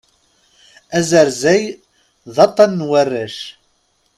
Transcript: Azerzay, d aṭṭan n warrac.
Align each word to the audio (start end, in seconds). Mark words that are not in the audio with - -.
Azerzay, 0.97 1.63
d 2.33 2.35
aṭṭan 2.45 2.71
n 2.79 2.87
warrac. 2.89 3.37